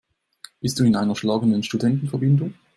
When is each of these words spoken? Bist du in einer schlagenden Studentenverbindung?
Bist 0.59 0.79
du 0.79 0.83
in 0.83 0.95
einer 0.95 1.15
schlagenden 1.15 1.61
Studentenverbindung? 1.61 2.55